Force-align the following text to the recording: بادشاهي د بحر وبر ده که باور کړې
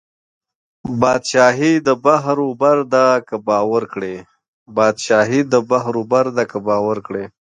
بادشاهي 1.01 1.73
د 1.87 1.89
بحر 2.05 2.37
وبر 2.49 2.77
ده 6.33 6.43
که 6.53 6.57
باور 6.69 6.97
کړې 7.07 7.23